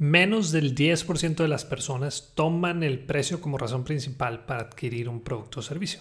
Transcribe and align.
Menos 0.00 0.50
del 0.50 0.74
10% 0.74 1.34
de 1.34 1.48
las 1.48 1.66
personas 1.66 2.32
toman 2.34 2.82
el 2.82 3.00
precio 3.00 3.42
como 3.42 3.58
razón 3.58 3.84
principal 3.84 4.46
para 4.46 4.62
adquirir 4.62 5.10
un 5.10 5.20
producto 5.20 5.60
o 5.60 5.62
servicio. 5.62 6.00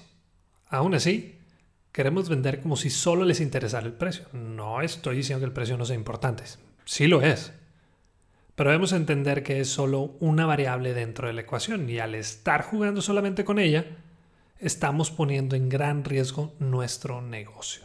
Aún 0.70 0.96
así, 0.96 1.36
queremos 1.92 2.30
vender 2.30 2.62
como 2.62 2.78
si 2.78 2.90
solo 2.92 3.26
les 3.26 3.42
interesara 3.42 3.86
el 3.86 3.92
precio. 3.92 4.24
No 4.32 4.80
estoy 4.80 5.18
diciendo 5.18 5.42
que 5.42 5.48
el 5.48 5.52
precio 5.52 5.78
no 5.78 5.84
sea 5.84 5.98
importante. 5.98 6.46
Sí 6.86 7.08
lo 7.08 7.22
es. 7.22 7.52
Pero 8.56 8.70
debemos 8.70 8.94
entender 8.94 9.44
que 9.44 9.60
es 9.60 9.68
solo 9.68 10.16
una 10.22 10.46
variable 10.46 10.94
dentro 10.94 11.28
de 11.28 11.34
la 11.34 11.42
ecuación 11.42 11.90
y 11.90 12.00
al 12.00 12.16
estar 12.16 12.62
jugando 12.62 13.02
solamente 13.02 13.44
con 13.44 13.60
ella, 13.60 13.86
estamos 14.60 15.12
poniendo 15.12 15.58
en 15.58 15.68
gran 15.68 16.06
riesgo 16.06 16.54
nuestro 16.60 17.22
negocio. 17.22 17.84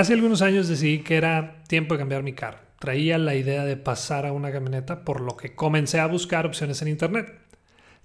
Hace 0.00 0.14
algunos 0.14 0.40
años 0.40 0.66
decidí 0.66 1.00
que 1.00 1.14
era 1.16 1.62
tiempo 1.68 1.92
de 1.92 1.98
cambiar 1.98 2.22
mi 2.22 2.32
carro. 2.32 2.69
Traía 2.80 3.18
la 3.18 3.34
idea 3.34 3.66
de 3.66 3.76
pasar 3.76 4.24
a 4.24 4.32
una 4.32 4.50
camioneta, 4.50 5.04
por 5.04 5.20
lo 5.20 5.36
que 5.36 5.54
comencé 5.54 6.00
a 6.00 6.06
buscar 6.06 6.46
opciones 6.46 6.80
en 6.80 6.88
internet. 6.88 7.30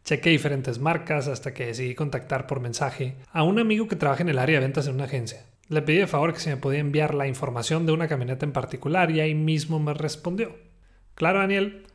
Chequé 0.04 0.32
diferentes 0.32 0.80
marcas 0.80 1.30
hasta 1.30 1.54
que 1.54 1.68
decidí 1.68 1.96
contactar 1.96 2.46
por 2.46 2.60
mensaje 2.60 3.16
a 3.32 3.44
un 3.44 3.58
amigo 3.58 3.88
que 3.88 3.96
trabaja 3.96 4.24
en 4.24 4.28
el 4.28 4.38
área 4.38 4.60
de 4.60 4.66
ventas 4.66 4.86
en 4.88 4.96
una 4.96 5.06
agencia. 5.06 5.46
Le 5.70 5.82
pedí 5.82 6.00
de 6.00 6.08
favor 6.08 6.34
que 6.34 6.42
se 6.42 6.50
me 6.50 6.58
podía 6.58 6.80
enviar 6.82 7.16
la 7.16 7.26
información 7.26 7.86
de 7.86 7.94
una 7.94 8.10
camioneta 8.10 8.46
en 8.46 8.52
particular 8.52 9.12
y 9.12 9.22
ahí 9.22 9.34
mismo 9.34 9.80
me 9.80 9.94
respondió. 9.94 10.58
Claro, 11.14 11.40
Daniel, 11.40 11.88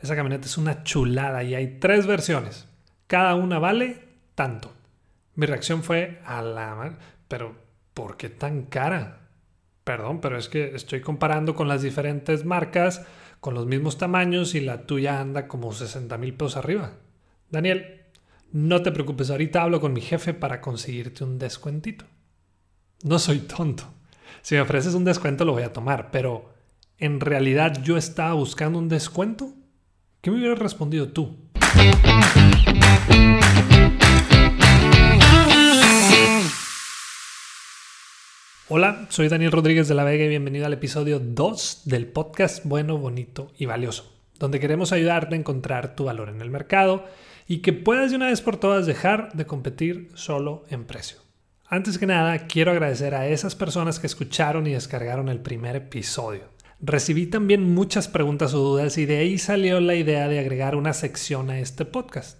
esa 0.00 0.14
camioneta 0.14 0.46
es 0.46 0.56
una 0.58 0.84
chulada 0.84 1.42
y 1.42 1.56
hay 1.56 1.78
tres 1.80 2.06
versiones. 2.06 2.68
Cada 3.08 3.34
una 3.34 3.58
vale 3.58 3.98
tanto. 4.36 4.72
Mi 5.34 5.44
reacción 5.44 5.82
fue 5.82 6.20
a 6.24 6.40
la... 6.40 6.98
Pero, 7.26 7.56
¿por 7.94 8.16
qué 8.16 8.28
tan 8.28 8.62
cara? 8.62 9.27
Perdón, 9.88 10.20
pero 10.20 10.36
es 10.36 10.50
que 10.50 10.74
estoy 10.74 11.00
comparando 11.00 11.54
con 11.54 11.66
las 11.66 11.80
diferentes 11.80 12.44
marcas, 12.44 13.06
con 13.40 13.54
los 13.54 13.64
mismos 13.64 13.96
tamaños 13.96 14.54
y 14.54 14.60
la 14.60 14.84
tuya 14.84 15.18
anda 15.18 15.48
como 15.48 15.72
60 15.72 16.18
mil 16.18 16.34
pesos 16.34 16.58
arriba. 16.58 16.92
Daniel, 17.48 18.02
no 18.52 18.82
te 18.82 18.92
preocupes, 18.92 19.30
ahorita 19.30 19.62
hablo 19.62 19.80
con 19.80 19.94
mi 19.94 20.02
jefe 20.02 20.34
para 20.34 20.60
conseguirte 20.60 21.24
un 21.24 21.38
descuentito. 21.38 22.04
No 23.02 23.18
soy 23.18 23.38
tonto. 23.38 23.84
Si 24.42 24.56
me 24.56 24.60
ofreces 24.60 24.92
un 24.92 25.04
descuento 25.04 25.46
lo 25.46 25.52
voy 25.52 25.62
a 25.62 25.72
tomar, 25.72 26.10
pero 26.10 26.52
¿en 26.98 27.18
realidad 27.18 27.82
yo 27.82 27.96
estaba 27.96 28.34
buscando 28.34 28.78
un 28.78 28.90
descuento? 28.90 29.54
¿Qué 30.20 30.30
me 30.30 30.36
hubieras 30.36 30.58
respondido 30.58 31.08
tú? 31.08 31.34
Hola, 38.70 39.06
soy 39.08 39.28
Daniel 39.28 39.50
Rodríguez 39.50 39.88
de 39.88 39.94
la 39.94 40.04
Vega 40.04 40.26
y 40.26 40.28
bienvenido 40.28 40.66
al 40.66 40.74
episodio 40.74 41.18
2 41.20 41.84
del 41.86 42.06
podcast 42.06 42.66
Bueno, 42.66 42.98
Bonito 42.98 43.50
y 43.56 43.64
Valioso, 43.64 44.12
donde 44.38 44.60
queremos 44.60 44.92
ayudarte 44.92 45.34
a 45.34 45.38
encontrar 45.38 45.96
tu 45.96 46.04
valor 46.04 46.28
en 46.28 46.42
el 46.42 46.50
mercado 46.50 47.06
y 47.46 47.60
que 47.60 47.72
puedas 47.72 48.10
de 48.10 48.16
una 48.18 48.26
vez 48.26 48.42
por 48.42 48.58
todas 48.58 48.84
dejar 48.84 49.32
de 49.32 49.46
competir 49.46 50.10
solo 50.12 50.66
en 50.68 50.84
precio. 50.84 51.16
Antes 51.64 51.96
que 51.96 52.04
nada, 52.04 52.46
quiero 52.46 52.70
agradecer 52.70 53.14
a 53.14 53.26
esas 53.26 53.54
personas 53.54 53.98
que 53.98 54.06
escucharon 54.06 54.66
y 54.66 54.74
descargaron 54.74 55.30
el 55.30 55.40
primer 55.40 55.74
episodio. 55.74 56.42
Recibí 56.78 57.24
también 57.24 57.62
muchas 57.62 58.06
preguntas 58.06 58.52
o 58.52 58.58
dudas 58.58 58.98
y 58.98 59.06
de 59.06 59.16
ahí 59.16 59.38
salió 59.38 59.80
la 59.80 59.94
idea 59.94 60.28
de 60.28 60.40
agregar 60.40 60.76
una 60.76 60.92
sección 60.92 61.48
a 61.48 61.58
este 61.58 61.86
podcast. 61.86 62.36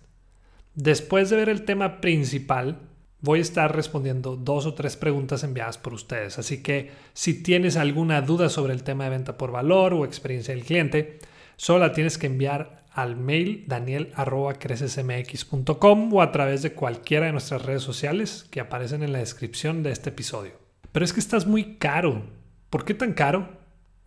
Después 0.75 1.31
de 1.31 1.37
ver 1.37 1.49
el 1.49 1.65
tema 1.65 2.03
principal, 2.03 2.81
voy 3.21 3.41
a 3.41 3.43
estar 3.43 3.75
respondiendo 3.75 4.37
dos 4.37 4.65
o 4.67 4.75
tres 4.75 4.97
preguntas 4.97 5.43
enviadas 5.43 5.79
por 5.79 5.95
ustedes. 5.95 6.39
Así 6.39 6.63
que 6.63 6.93
si 7.13 7.43
tienes 7.43 7.77
alguna 7.77 8.23
duda 8.23 8.49
sobre 8.49 8.73
el 8.73 8.85
tema 8.85 9.03
de 9.05 9.11
venta 9.11 9.37
por 9.37 9.51
valor 9.51 9.93
o 9.95 10.05
experiencia 10.05 10.55
del 10.55 10.63
cliente, 10.65 11.19
solo 11.57 11.81
la 11.81 11.93
tienes 11.93 12.19
que 12.19 12.27
enviar 12.27 12.85
al 12.93 13.17
mail 13.17 13.65
daniel.crecesmx.com 13.67 16.13
o 16.13 16.23
a 16.23 16.31
través 16.33 16.63
de 16.63 16.73
cualquiera 16.73 17.27
de 17.27 17.33
nuestras 17.33 17.63
redes 17.63 17.83
sociales 17.83 18.47
que 18.51 18.61
aparecen 18.61 19.03
en 19.03 19.13
la 19.13 19.19
descripción 19.21 19.83
de 19.83 19.93
este 19.93 20.11
episodio. 20.11 20.53
Pero 20.93 21.05
es 21.05 21.13
que 21.13 21.21
estás 21.21 21.47
muy 21.47 21.77
caro. 21.77 22.23
¿Por 22.71 22.85
qué 22.85 22.95
tan 22.95 23.13
caro? 23.13 23.49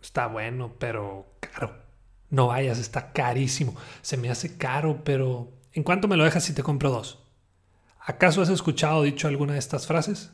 Está 0.02 0.26
bueno, 0.26 0.74
pero 0.78 1.26
caro. 1.40 1.80
No 2.28 2.48
vayas, 2.48 2.78
está 2.78 3.12
carísimo. 3.12 3.74
Se 4.02 4.16
me 4.16 4.30
hace 4.30 4.56
caro, 4.56 5.02
pero 5.04 5.52
¿en 5.72 5.84
cuánto 5.84 6.08
me 6.08 6.16
lo 6.16 6.24
dejas 6.24 6.44
si 6.44 6.54
te 6.54 6.62
compro 6.62 6.90
dos? 6.90 7.21
¿Acaso 8.04 8.42
has 8.42 8.48
escuchado 8.48 9.04
dicho 9.04 9.28
alguna 9.28 9.52
de 9.52 9.60
estas 9.60 9.86
frases? 9.86 10.32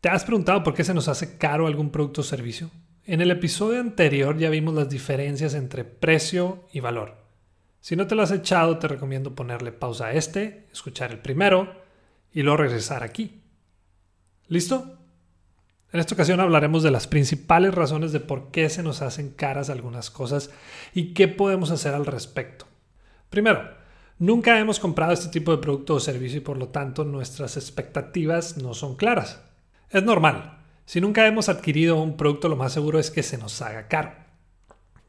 ¿Te 0.00 0.08
has 0.08 0.24
preguntado 0.24 0.62
por 0.62 0.72
qué 0.72 0.82
se 0.82 0.94
nos 0.94 1.08
hace 1.08 1.36
caro 1.36 1.66
algún 1.66 1.90
producto 1.90 2.22
o 2.22 2.24
servicio? 2.24 2.70
En 3.04 3.20
el 3.20 3.30
episodio 3.30 3.80
anterior 3.80 4.38
ya 4.38 4.48
vimos 4.48 4.74
las 4.74 4.88
diferencias 4.88 5.52
entre 5.52 5.84
precio 5.84 6.64
y 6.72 6.80
valor. 6.80 7.18
Si 7.80 7.96
no 7.96 8.06
te 8.06 8.14
lo 8.14 8.22
has 8.22 8.30
echado, 8.30 8.78
te 8.78 8.88
recomiendo 8.88 9.34
ponerle 9.34 9.72
pausa 9.72 10.06
a 10.06 10.12
este, 10.12 10.68
escuchar 10.72 11.12
el 11.12 11.18
primero 11.18 11.82
y 12.32 12.42
luego 12.42 12.56
regresar 12.56 13.02
aquí. 13.02 13.42
¿Listo? 14.48 14.98
En 15.92 16.00
esta 16.00 16.14
ocasión 16.14 16.40
hablaremos 16.40 16.82
de 16.82 16.90
las 16.90 17.06
principales 17.06 17.74
razones 17.74 18.10
de 18.12 18.20
por 18.20 18.50
qué 18.50 18.70
se 18.70 18.82
nos 18.82 19.02
hacen 19.02 19.30
caras 19.30 19.68
algunas 19.68 20.10
cosas 20.10 20.50
y 20.94 21.12
qué 21.12 21.28
podemos 21.28 21.70
hacer 21.70 21.94
al 21.94 22.06
respecto. 22.06 22.66
Primero, 23.28 23.68
Nunca 24.18 24.58
hemos 24.58 24.80
comprado 24.80 25.12
este 25.12 25.28
tipo 25.28 25.50
de 25.52 25.58
producto 25.58 25.94
o 25.94 26.00
servicio 26.00 26.38
y 26.38 26.40
por 26.40 26.56
lo 26.56 26.68
tanto 26.68 27.04
nuestras 27.04 27.58
expectativas 27.58 28.56
no 28.56 28.72
son 28.72 28.96
claras. 28.96 29.42
Es 29.90 30.02
normal. 30.02 30.58
Si 30.86 31.02
nunca 31.02 31.26
hemos 31.26 31.50
adquirido 31.50 32.00
un 32.00 32.16
producto, 32.16 32.48
lo 32.48 32.56
más 32.56 32.72
seguro 32.72 32.98
es 32.98 33.10
que 33.10 33.22
se 33.22 33.36
nos 33.36 33.60
haga 33.60 33.88
caro. 33.88 34.12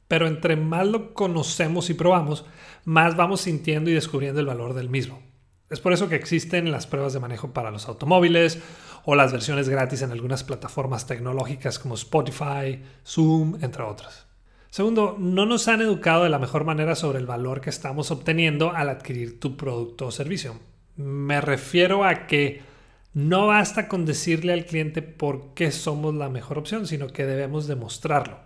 Pero 0.09 0.27
entre 0.27 0.57
más 0.57 0.85
lo 0.87 1.13
conocemos 1.13 1.89
y 1.89 1.93
probamos, 1.93 2.43
más 2.83 3.15
vamos 3.15 3.41
sintiendo 3.41 3.89
y 3.89 3.93
descubriendo 3.93 4.41
el 4.41 4.45
valor 4.45 4.73
del 4.73 4.89
mismo. 4.89 5.21
Es 5.69 5.79
por 5.79 5.93
eso 5.93 6.09
que 6.09 6.15
existen 6.15 6.69
las 6.69 6.85
pruebas 6.85 7.13
de 7.13 7.21
manejo 7.21 7.53
para 7.53 7.71
los 7.71 7.87
automóviles 7.87 8.59
o 9.05 9.15
las 9.15 9.31
versiones 9.31 9.69
gratis 9.69 10.01
en 10.01 10.11
algunas 10.11 10.43
plataformas 10.43 11.07
tecnológicas 11.07 11.79
como 11.79 11.95
Spotify, 11.95 12.83
Zoom, 13.05 13.57
entre 13.61 13.83
otras. 13.83 14.26
Segundo, 14.69 15.15
no 15.17 15.45
nos 15.45 15.67
han 15.67 15.81
educado 15.81 16.23
de 16.23 16.29
la 16.29 16.39
mejor 16.39 16.63
manera 16.63 16.95
sobre 16.95 17.19
el 17.19 17.25
valor 17.25 17.61
que 17.61 17.69
estamos 17.69 18.11
obteniendo 18.11 18.71
al 18.71 18.89
adquirir 18.89 19.39
tu 19.39 19.55
producto 19.57 20.07
o 20.07 20.11
servicio. 20.11 20.59
Me 20.95 21.41
refiero 21.41 22.03
a 22.03 22.27
que 22.27 22.61
no 23.13 23.47
basta 23.47 23.87
con 23.87 24.05
decirle 24.05 24.53
al 24.53 24.65
cliente 24.65 25.01
por 25.01 25.53
qué 25.53 25.71
somos 25.71 26.13
la 26.13 26.29
mejor 26.29 26.57
opción, 26.57 26.85
sino 26.85 27.07
que 27.07 27.25
debemos 27.25 27.67
demostrarlo. 27.67 28.39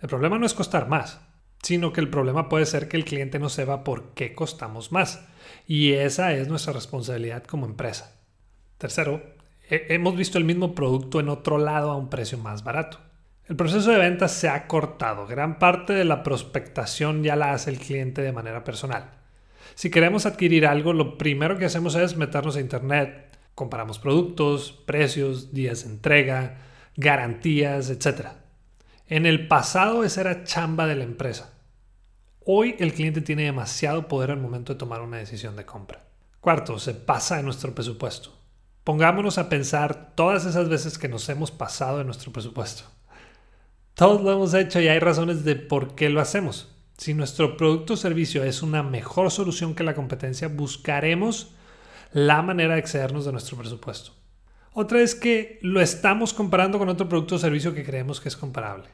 El 0.00 0.08
problema 0.08 0.38
no 0.38 0.46
es 0.46 0.54
costar 0.54 0.88
más, 0.88 1.20
sino 1.62 1.92
que 1.92 2.00
el 2.00 2.10
problema 2.10 2.48
puede 2.48 2.66
ser 2.66 2.88
que 2.88 2.96
el 2.96 3.04
cliente 3.04 3.38
no 3.38 3.48
sepa 3.48 3.84
por 3.84 4.14
qué 4.14 4.34
costamos 4.34 4.92
más. 4.92 5.24
Y 5.66 5.92
esa 5.92 6.32
es 6.32 6.48
nuestra 6.48 6.72
responsabilidad 6.72 7.44
como 7.44 7.66
empresa. 7.66 8.16
Tercero, 8.78 9.22
hemos 9.68 10.16
visto 10.16 10.38
el 10.38 10.44
mismo 10.44 10.74
producto 10.74 11.20
en 11.20 11.28
otro 11.28 11.58
lado 11.58 11.90
a 11.90 11.96
un 11.96 12.08
precio 12.10 12.38
más 12.38 12.62
barato. 12.62 12.98
El 13.48 13.54
proceso 13.54 13.92
de 13.92 13.98
venta 13.98 14.26
se 14.26 14.48
ha 14.48 14.66
cortado. 14.66 15.24
Gran 15.24 15.60
parte 15.60 15.92
de 15.92 16.04
la 16.04 16.24
prospectación 16.24 17.22
ya 17.22 17.36
la 17.36 17.52
hace 17.52 17.70
el 17.70 17.78
cliente 17.78 18.20
de 18.20 18.32
manera 18.32 18.64
personal. 18.64 19.12
Si 19.76 19.88
queremos 19.88 20.26
adquirir 20.26 20.66
algo, 20.66 20.92
lo 20.92 21.16
primero 21.16 21.56
que 21.56 21.66
hacemos 21.66 21.94
es 21.94 22.16
meternos 22.16 22.56
a 22.56 22.60
internet, 22.60 23.38
comparamos 23.54 24.00
productos, 24.00 24.72
precios, 24.84 25.52
días 25.52 25.84
de 25.84 25.90
entrega, 25.90 26.56
garantías, 26.96 27.88
etc. 27.88 28.30
En 29.06 29.26
el 29.26 29.46
pasado 29.46 30.02
esa 30.02 30.22
era 30.22 30.42
chamba 30.42 30.88
de 30.88 30.96
la 30.96 31.04
empresa. 31.04 31.52
Hoy 32.44 32.74
el 32.80 32.94
cliente 32.94 33.20
tiene 33.20 33.44
demasiado 33.44 34.08
poder 34.08 34.32
al 34.32 34.40
momento 34.40 34.72
de 34.72 34.78
tomar 34.78 35.02
una 35.02 35.18
decisión 35.18 35.54
de 35.54 35.64
compra. 35.64 36.04
Cuarto, 36.40 36.80
se 36.80 36.94
pasa 36.94 37.36
de 37.36 37.44
nuestro 37.44 37.74
presupuesto. 37.76 38.30
Pongámonos 38.82 39.38
a 39.38 39.48
pensar 39.48 40.14
todas 40.16 40.46
esas 40.46 40.68
veces 40.68 40.98
que 40.98 41.08
nos 41.08 41.28
hemos 41.28 41.52
pasado 41.52 41.98
de 41.98 42.04
nuestro 42.04 42.32
presupuesto. 42.32 42.95
Todos 43.96 44.20
lo 44.20 44.30
hemos 44.30 44.52
hecho 44.52 44.78
y 44.78 44.88
hay 44.88 44.98
razones 44.98 45.42
de 45.42 45.56
por 45.56 45.94
qué 45.94 46.10
lo 46.10 46.20
hacemos. 46.20 46.70
Si 46.98 47.14
nuestro 47.14 47.56
producto 47.56 47.94
o 47.94 47.96
servicio 47.96 48.44
es 48.44 48.60
una 48.60 48.82
mejor 48.82 49.30
solución 49.30 49.74
que 49.74 49.84
la 49.84 49.94
competencia, 49.94 50.48
buscaremos 50.48 51.54
la 52.12 52.42
manera 52.42 52.74
de 52.74 52.80
excedernos 52.80 53.24
de 53.24 53.32
nuestro 53.32 53.56
presupuesto. 53.56 54.12
Otra 54.74 55.00
es 55.00 55.14
que 55.14 55.58
lo 55.62 55.80
estamos 55.80 56.34
comparando 56.34 56.78
con 56.78 56.90
otro 56.90 57.08
producto 57.08 57.36
o 57.36 57.38
servicio 57.38 57.72
que 57.72 57.86
creemos 57.86 58.20
que 58.20 58.28
es 58.28 58.36
comparable. 58.36 58.90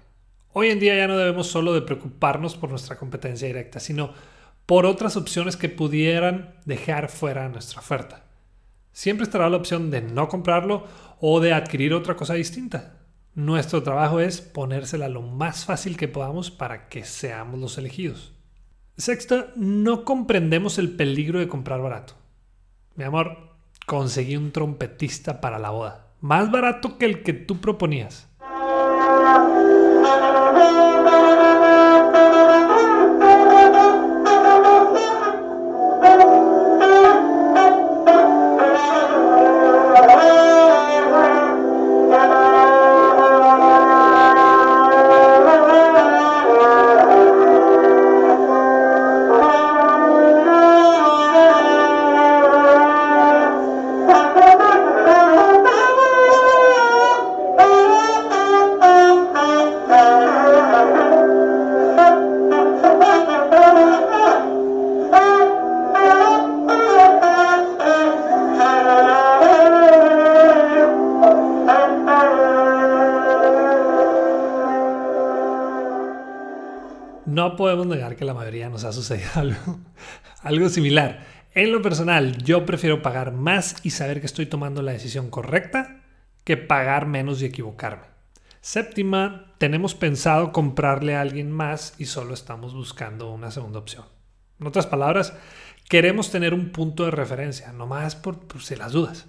Hoy 0.53 0.69
en 0.69 0.79
día 0.79 0.95
ya 0.95 1.09
no 1.09 1.19
debemos 1.19 1.49
solo 1.49 1.75
de 1.75 1.83
preocuparnos 1.83 2.55
por 2.55 2.71
nuestra 2.71 2.97
competencia 2.97 3.49
directa, 3.49 3.81
sino 3.81 4.13
por 4.67 4.87
otras 4.87 5.17
opciones 5.17 5.57
que 5.57 5.69
pudieran 5.69 6.55
dejar 6.65 7.09
fuera 7.09 7.49
nuestra 7.49 7.81
oferta. 7.81 8.23
Siempre 8.93 9.25
estará 9.25 9.51
la 9.51 9.57
opción 9.57 9.91
de 9.91 10.01
no 10.01 10.29
comprarlo 10.29 10.87
o 11.19 11.41
de 11.41 11.55
adquirir 11.55 11.93
otra 11.93 12.15
cosa 12.15 12.35
distinta. 12.35 13.02
Nuestro 13.35 13.83
trabajo 13.83 14.21
es 14.21 14.43
ponérsela 14.43 15.09
lo 15.09 15.23
más 15.23 15.65
fácil 15.65 15.97
que 15.97 16.07
podamos 16.07 16.51
para 16.51 16.91
que 16.91 17.03
seamos 17.05 17.59
los 17.59 17.79
elegidos. 17.79 18.35
Sexto, 18.99 19.47
no 19.57 20.05
comprendemos 20.05 20.77
el 20.77 20.95
peligro 20.97 21.39
de 21.39 21.49
comprar 21.49 21.81
barato. 21.81 22.13
Mi 22.95 23.05
amor, 23.05 23.57
conseguí 23.87 24.37
un 24.37 24.53
trompetista 24.53 25.41
para 25.41 25.59
la 25.59 25.71
boda. 25.71 26.09
Más 26.21 26.51
barato 26.51 26.99
que 26.99 27.07
el 27.07 27.23
que 27.23 27.33
tú 27.33 27.59
proponías. 27.59 28.29
Que 78.11 78.25
la 78.25 78.35
mayoría 78.35 78.69
nos 78.69 78.85
ha 78.85 78.93
sucedido 78.93 79.31
algo, 80.43 80.69
similar. 80.69 81.27
En 81.55 81.73
lo 81.73 81.83
personal, 81.83 82.39
yo 82.39 82.67
prefiero 82.67 83.03
pagar 83.03 83.33
más 83.33 83.77
y 83.83 83.91
saber 83.91 84.21
que 84.21 84.27
estoy 84.27 84.47
tomando 84.47 84.83
la 84.83 84.93
decisión 84.93 85.31
correcta 85.31 86.03
que 86.45 86.57
pagar 86.57 87.07
menos 87.07 87.41
y 87.41 87.47
equivocarme. 87.47 88.07
Séptima, 88.61 89.55
tenemos 89.59 89.95
pensado 89.95 90.53
comprarle 90.53 91.17
a 91.17 91.21
alguien 91.21 91.51
más 91.51 91.95
y 91.99 92.07
solo 92.07 92.35
estamos 92.35 92.75
buscando 92.75 93.31
una 93.31 93.51
segunda 93.51 93.79
opción. 93.79 94.05
En 94.61 94.67
otras 94.67 94.87
palabras, 94.87 95.35
queremos 95.89 96.31
tener 96.31 96.55
un 96.55 96.71
punto 96.71 97.05
de 97.05 97.11
referencia, 97.11 97.73
no 97.73 97.87
más 97.87 98.17
por, 98.17 98.47
por 98.47 98.63
si 98.63 98.77
las 98.77 98.93
dudas. 98.93 99.27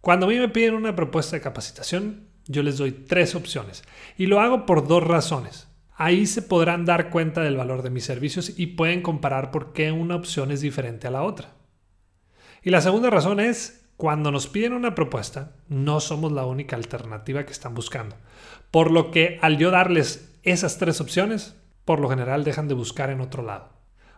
Cuando 0.00 0.26
a 0.26 0.28
mí 0.28 0.38
me 0.38 0.48
piden 0.48 0.74
una 0.74 0.96
propuesta 0.96 1.36
de 1.36 1.42
capacitación, 1.42 2.28
yo 2.46 2.62
les 2.62 2.78
doy 2.78 2.92
tres 2.92 3.34
opciones 3.34 3.84
y 4.16 4.26
lo 4.26 4.40
hago 4.40 4.66
por 4.66 4.86
dos 4.86 5.02
razones. 5.02 5.65
Ahí 5.98 6.26
se 6.26 6.42
podrán 6.42 6.84
dar 6.84 7.08
cuenta 7.08 7.40
del 7.42 7.56
valor 7.56 7.82
de 7.82 7.88
mis 7.88 8.04
servicios 8.04 8.52
y 8.58 8.66
pueden 8.68 9.00
comparar 9.00 9.50
por 9.50 9.72
qué 9.72 9.92
una 9.92 10.14
opción 10.14 10.50
es 10.50 10.60
diferente 10.60 11.06
a 11.06 11.10
la 11.10 11.22
otra. 11.22 11.54
Y 12.62 12.68
la 12.68 12.82
segunda 12.82 13.08
razón 13.08 13.40
es, 13.40 13.88
cuando 13.96 14.30
nos 14.30 14.46
piden 14.46 14.74
una 14.74 14.94
propuesta, 14.94 15.52
no 15.68 16.00
somos 16.00 16.32
la 16.32 16.44
única 16.44 16.76
alternativa 16.76 17.46
que 17.46 17.52
están 17.52 17.74
buscando. 17.74 18.14
Por 18.70 18.90
lo 18.90 19.10
que 19.10 19.38
al 19.40 19.56
yo 19.56 19.70
darles 19.70 20.38
esas 20.42 20.76
tres 20.76 21.00
opciones, 21.00 21.56
por 21.86 21.98
lo 21.98 22.10
general 22.10 22.44
dejan 22.44 22.68
de 22.68 22.74
buscar 22.74 23.08
en 23.08 23.22
otro 23.22 23.42
lado. 23.42 23.70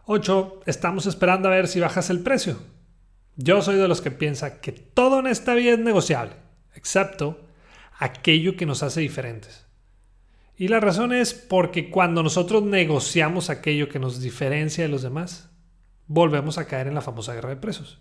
8. 0.07 0.63
Estamos 0.67 1.07
esperando 1.07 1.47
a 1.47 1.53
ver 1.53 1.69
si 1.69 1.79
bajas 1.79 2.11
el 2.11 2.21
precio. 2.21 2.59
Yo 3.37 3.63
soy 3.63 3.77
de 3.77 3.87
los 3.87 4.01
que 4.01 4.11
piensa 4.11 4.61
que 4.61 4.73
todo 4.73 5.21
en 5.21 5.29
esta 5.29 5.55
vida 5.55 5.75
es 5.75 5.79
negociable, 5.79 6.33
excepto 6.75 7.39
aquello 7.99 8.57
que 8.57 8.67
nos 8.67 8.83
hace 8.83 9.01
diferentes. 9.01 9.68
Y 10.59 10.67
la 10.67 10.81
razón 10.81 11.13
es 11.13 11.35
porque 11.35 11.89
cuando 11.89 12.25
nosotros 12.25 12.65
negociamos 12.65 13.49
aquello 13.49 13.89
que 13.89 14.01
nos 14.01 14.21
diferencia 14.21 14.83
de 14.83 14.91
los 14.91 15.03
demás, 15.03 15.51
volvemos 16.09 16.59
a 16.59 16.67
caer 16.67 16.89
en 16.89 16.97
la 16.97 17.01
famosa 17.01 17.33
guerra 17.33 17.51
de 17.51 17.57
precios. 17.57 18.01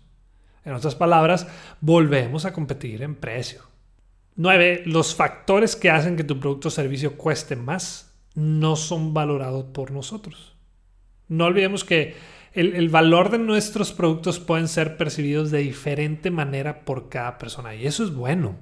En 0.64 0.72
otras 0.72 0.96
palabras, 0.96 1.46
volvemos 1.80 2.44
a 2.44 2.52
competir 2.52 3.02
en 3.02 3.14
precio. 3.14 3.62
9. 4.34 4.82
Los 4.86 5.14
factores 5.14 5.76
que 5.76 5.90
hacen 5.90 6.16
que 6.16 6.24
tu 6.24 6.40
producto 6.40 6.66
o 6.66 6.72
servicio 6.72 7.16
cueste 7.16 7.54
más 7.54 8.12
no 8.34 8.74
son 8.74 9.14
valorados 9.14 9.66
por 9.72 9.92
nosotros. 9.92 10.56
No 11.28 11.44
olvidemos 11.44 11.84
que 11.84 12.16
el, 12.54 12.74
el, 12.74 12.88
valor 12.88 13.30
de 13.30 13.38
nuestros 13.38 13.92
productos 13.92 14.40
pueden 14.40 14.66
ser 14.66 14.96
percibidos 14.96 15.52
de 15.52 15.58
diferente 15.58 16.32
manera 16.32 16.84
por 16.84 17.08
cada 17.08 17.38
persona 17.38 17.76
y 17.76 17.86
eso 17.86 18.02
es 18.02 18.12
bueno. 18.12 18.56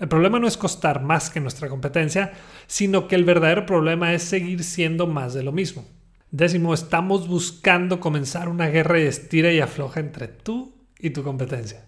El 0.00 0.08
problema 0.08 0.38
no 0.38 0.46
es 0.46 0.56
costar 0.56 1.02
más 1.02 1.28
que 1.28 1.40
nuestra 1.40 1.68
competencia, 1.68 2.32
sino 2.66 3.08
que 3.08 3.16
el 3.16 3.24
verdadero 3.24 3.66
problema 3.66 4.14
es 4.14 4.22
seguir 4.22 4.62
siendo 4.62 5.06
más 5.06 5.34
de 5.34 5.42
lo 5.42 5.50
mismo. 5.50 5.84
Décimo, 6.30 6.72
estamos 6.72 7.26
buscando 7.26 7.98
comenzar 7.98 8.48
una 8.48 8.68
guerra 8.68 8.94
de 8.96 9.08
estira 9.08 9.50
y 9.50 9.60
afloja 9.60 10.00
entre 10.00 10.28
tú 10.28 10.76
y 10.98 11.10
tu 11.10 11.24
competencia. 11.24 11.86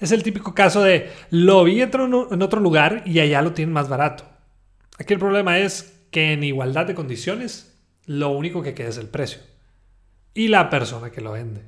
Es 0.00 0.12
el 0.12 0.22
típico 0.22 0.54
caso 0.54 0.82
de 0.82 1.10
lo 1.30 1.64
vi 1.64 1.82
en 1.82 2.42
otro 2.42 2.60
lugar 2.60 3.02
y 3.06 3.20
allá 3.20 3.42
lo 3.42 3.52
tienen 3.52 3.72
más 3.72 3.88
barato. 3.88 4.24
Aquí 4.98 5.12
el 5.12 5.20
problema 5.20 5.58
es 5.58 6.04
que 6.10 6.32
en 6.32 6.44
igualdad 6.44 6.86
de 6.86 6.94
condiciones, 6.94 7.78
lo 8.06 8.30
único 8.30 8.62
que 8.62 8.74
queda 8.74 8.88
es 8.88 8.98
el 8.98 9.08
precio. 9.08 9.40
Y 10.32 10.48
la 10.48 10.70
persona 10.70 11.10
que 11.10 11.20
lo 11.20 11.32
vende. 11.32 11.62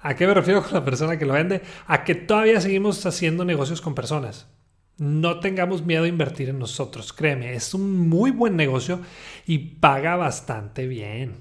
¿A 0.00 0.14
qué 0.14 0.26
me 0.26 0.34
refiero 0.34 0.62
con 0.62 0.74
la 0.74 0.84
persona 0.84 1.18
que 1.18 1.26
lo 1.26 1.34
vende? 1.34 1.62
A 1.86 2.04
que 2.04 2.14
todavía 2.14 2.60
seguimos 2.60 3.04
haciendo 3.06 3.44
negocios 3.44 3.80
con 3.80 3.94
personas. 3.94 4.46
No 5.02 5.40
tengamos 5.40 5.84
miedo 5.84 6.04
a 6.04 6.08
invertir 6.08 6.48
en 6.48 6.60
nosotros, 6.60 7.12
créeme, 7.12 7.54
es 7.54 7.74
un 7.74 8.08
muy 8.08 8.30
buen 8.30 8.54
negocio 8.54 9.00
y 9.44 9.58
paga 9.58 10.14
bastante 10.14 10.86
bien. 10.86 11.38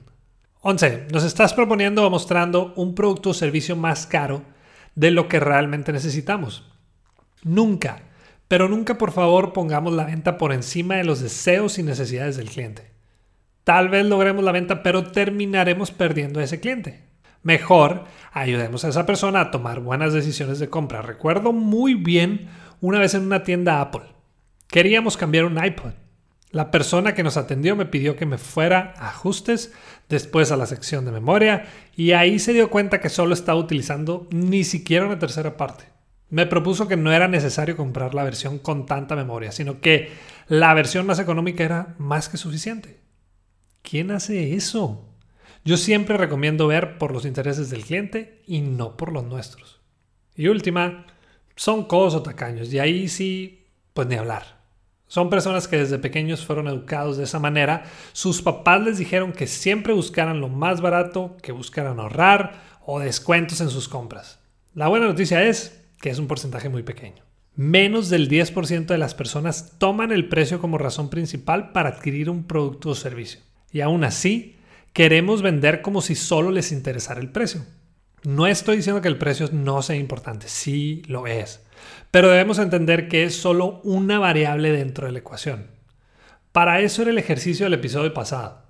11. 0.62 1.10
Nos 1.12 1.24
estás 1.24 1.54
proponiendo 1.54 2.04
o 2.04 2.10
mostrando 2.10 2.74
un 2.76 2.96
producto 2.96 3.30
o 3.30 3.34
servicio 3.36 3.76
más 3.76 4.08
caro 4.08 4.42
de 4.96 5.12
lo 5.12 5.28
que 5.28 5.40
realmente 5.40 5.94
necesitamos. 5.94 6.72
Nunca, 7.44 8.02
pero 8.48 8.68
nunca 8.68 8.98
por 8.98 9.12
favor 9.12 9.54
pongamos 9.54 9.94
la 9.94 10.06
venta 10.06 10.40
por 10.40 10.54
encima 10.54 10.96
de 10.96 11.04
los 11.04 11.22
deseos 11.22 11.78
y 11.78 11.84
necesidades 11.84 12.38
del 12.38 12.50
cliente. 12.50 12.90
Tal 13.64 13.90
vez 13.90 14.08
logremos 14.08 14.44
la 14.44 14.54
venta, 14.54 14.82
pero 14.82 15.12
terminaremos 15.12 15.92
perdiendo 15.92 16.40
a 16.40 16.44
ese 16.46 16.60
cliente. 16.60 17.12
Mejor 17.44 18.06
ayudemos 18.32 18.86
a 18.86 18.90
esa 18.90 19.06
persona 19.06 19.42
a 19.42 19.52
tomar 19.52 19.82
buenas 19.82 20.14
decisiones 20.14 20.58
de 20.58 20.70
compra. 20.70 21.04
Recuerdo 21.04 21.54
muy 21.54 21.94
bien 21.94 22.50
una 22.82 23.00
vez 23.00 23.14
en 23.14 23.24
una 23.24 23.44
tienda 23.44 23.80
Apple. 23.80 24.02
Queríamos 24.68 25.16
cambiar 25.16 25.46
un 25.46 25.64
iPod. 25.64 25.92
La 26.50 26.70
persona 26.70 27.14
que 27.14 27.24
nos 27.24 27.38
atendió 27.38 27.78
me 27.78 27.86
pidió 27.86 28.18
que 28.18 28.26
me 28.26 28.38
fuera 28.38 28.94
a 28.98 29.10
ajustes, 29.10 29.72
después 30.10 30.52
a 30.52 30.58
la 30.58 30.66
sección 30.66 31.06
de 31.06 31.12
memoria, 31.12 31.66
y 31.96 32.12
ahí 32.12 32.40
se 32.40 32.52
dio 32.52 32.70
cuenta 32.70 33.00
que 33.00 33.08
solo 33.08 33.34
estaba 33.34 33.58
utilizando 33.58 34.28
ni 34.32 34.66
siquiera 34.66 35.06
una 35.06 35.20
tercera 35.20 35.56
parte. 35.56 35.86
Me 36.30 36.46
propuso 36.46 36.88
que 36.88 36.98
no 36.98 37.14
era 37.14 37.28
necesario 37.28 37.78
comprar 37.78 38.14
la 38.14 38.24
versión 38.24 38.58
con 38.58 38.86
tanta 38.86 39.16
memoria, 39.16 39.52
sino 39.52 39.80
que 39.80 40.12
la 40.48 40.74
versión 40.74 41.06
más 41.06 41.20
económica 41.20 41.64
era 41.64 41.96
más 41.98 42.28
que 42.28 42.38
suficiente. 42.38 43.00
¿Quién 43.82 44.12
hace 44.12 44.54
eso? 44.54 45.08
Yo 45.64 45.78
siempre 45.78 46.18
recomiendo 46.18 46.68
ver 46.68 46.98
por 46.98 47.12
los 47.12 47.26
intereses 47.26 47.70
del 47.70 47.84
cliente 47.86 48.42
y 48.48 48.62
no 48.62 48.98
por 48.98 49.12
los 49.12 49.24
nuestros. 49.24 49.80
Y 50.36 50.48
última, 50.48 51.06
son 51.56 51.86
codos 51.86 52.16
o 52.16 52.24
tacaños. 52.24 52.72
Y 52.74 52.80
ahí 52.80 53.08
sí, 53.08 53.68
pues 53.94 54.08
ni 54.08 54.16
hablar. 54.16 54.62
Son 55.08 55.30
personas 55.30 55.68
que 55.68 55.78
desde 55.78 56.00
pequeños 56.00 56.46
fueron 56.46 56.68
educados 56.68 57.18
de 57.18 57.26
esa 57.26 57.38
manera. 57.38 57.84
Sus 58.14 58.42
papás 58.42 58.82
les 58.82 58.98
dijeron 58.98 59.34
que 59.34 59.46
siempre 59.46 59.92
buscaran 59.92 60.40
lo 60.40 60.48
más 60.48 60.80
barato, 60.80 61.36
que 61.42 61.52
buscaran 61.52 62.00
ahorrar 62.00 62.80
o 62.86 63.00
descuentos 63.00 63.60
en 63.60 63.70
sus 63.70 63.90
compras. 63.90 64.40
La 64.74 64.88
buena 64.88 65.08
noticia 65.08 65.44
es 65.44 65.84
que 66.00 66.10
es 66.10 66.18
un 66.18 66.28
porcentaje 66.28 66.70
muy 66.70 66.84
pequeño. 66.84 67.24
Menos 67.56 68.10
del 68.10 68.30
10% 68.30 68.86
de 68.86 68.98
las 68.98 69.14
personas 69.14 69.78
toman 69.78 70.14
el 70.14 70.30
precio 70.30 70.62
como 70.62 70.78
razón 70.78 71.10
principal 71.10 71.74
para 71.74 71.90
adquirir 71.90 72.30
un 72.30 72.46
producto 72.46 72.92
o 72.92 72.96
servicio. 72.96 73.42
Y 73.74 73.82
aún 73.82 74.06
así, 74.06 74.56
queremos 74.94 75.42
vender 75.42 75.82
como 75.82 76.02
si 76.02 76.16
solo 76.16 76.52
les 76.52 76.72
interesara 76.72 77.20
el 77.20 77.32
precio. 77.32 77.66
No 78.24 78.46
estoy 78.46 78.78
diciendo 78.78 79.02
que 79.02 79.08
el 79.08 79.18
precio 79.18 79.50
no 79.52 79.82
sea 79.82 79.96
importante, 79.96 80.48
sí 80.48 81.02
lo 81.08 81.26
es, 81.26 81.66
pero 82.12 82.30
debemos 82.30 82.60
entender 82.60 83.08
que 83.08 83.24
es 83.24 83.36
solo 83.36 83.82
una 83.84 84.20
variable 84.20 84.72
dentro 84.72 85.08
de 85.08 85.14
la 85.14 85.20
ecuación. 85.20 85.72
Para 86.52 86.82
eso 86.82 87.02
era 87.02 87.12
el 87.12 87.18
ejercicio 87.18 87.66
del 87.66 87.74
episodio 87.74 88.14
pasado. 88.14 88.62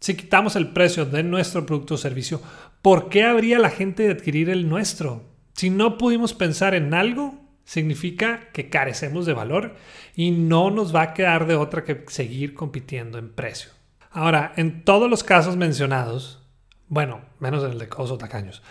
Si 0.00 0.14
quitamos 0.14 0.56
el 0.56 0.72
precio 0.72 1.04
de 1.04 1.22
nuestro 1.22 1.66
producto 1.66 1.94
o 1.94 1.98
servicio, 1.98 2.40
¿por 2.80 3.10
qué 3.10 3.24
habría 3.24 3.58
la 3.58 3.70
gente 3.70 4.04
de 4.04 4.12
adquirir 4.12 4.48
el 4.48 4.68
nuestro? 4.68 5.24
Si 5.52 5.68
no 5.68 5.98
pudimos 5.98 6.32
pensar 6.32 6.74
en 6.74 6.94
algo, 6.94 7.44
significa 7.64 8.50
que 8.52 8.70
carecemos 8.70 9.26
de 9.26 9.34
valor 9.34 9.74
y 10.14 10.30
no 10.30 10.70
nos 10.70 10.94
va 10.94 11.02
a 11.02 11.14
quedar 11.14 11.46
de 11.46 11.56
otra 11.56 11.84
que 11.84 12.04
seguir 12.08 12.54
compitiendo 12.54 13.18
en 13.18 13.32
precio. 13.34 13.70
Ahora, 14.10 14.52
en 14.56 14.84
todos 14.84 15.10
los 15.10 15.24
casos 15.24 15.56
mencionados, 15.56 16.40
bueno, 16.88 17.22
menos 17.40 17.64
en 17.64 17.72
el 17.72 17.78
de 17.78 17.86
Tacaños, 17.86 18.62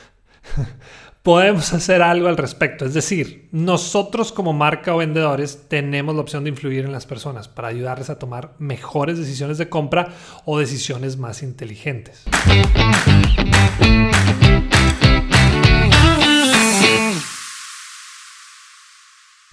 podemos 1.24 1.74
hacer 1.74 2.02
algo 2.02 2.28
al 2.28 2.38
respecto. 2.38 2.86
Es 2.86 2.94
decir, 2.94 3.48
nosotros 3.52 4.32
como 4.32 4.54
marca 4.54 4.94
o 4.94 4.98
vendedores 4.98 5.70
tenemos 5.70 6.14
la 6.14 6.22
opción 6.22 6.44
de 6.44 6.50
influir 6.50 6.86
en 6.86 6.92
las 6.92 7.06
personas 7.06 7.48
para 7.48 7.70
ayudarles 7.70 8.10
a 8.10 8.20
tomar 8.20 8.54
mejores 8.60 9.18
decisiones 9.18 9.58
de 9.58 9.70
compra 9.70 10.10
o 10.46 10.60
decisiones 10.60 11.18
más 11.18 11.42
inteligentes. 11.42 12.24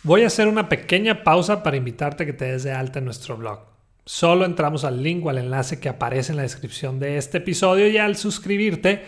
Voy 0.03 0.23
a 0.23 0.29
hacer 0.29 0.49
una 0.49 0.69
pequeña 0.69 1.23
pausa 1.23 1.63
para 1.63 1.77
invitarte 1.77 2.23
a 2.23 2.27
que 2.27 2.33
te 2.33 2.47
des 2.47 2.65
de 2.65 2.73
alta 2.73 2.99
en 2.99 3.05
nuestro 3.05 3.37
blog. 3.37 3.61
Solo 4.07 4.47
entramos 4.47 4.85
al 4.85 5.03
link 5.03 5.25
o 5.25 5.31
al 5.31 5.39
enlace 5.39 5.79
que 5.79 5.91
aparece 5.91 6.33
en 6.33 6.37
la 6.37 6.43
descripción 6.43 6.99
de 6.99 7.19
este 7.19 7.39
episodio 7.39 7.87
y 7.87 7.99
al 7.99 8.17
suscribirte 8.17 9.05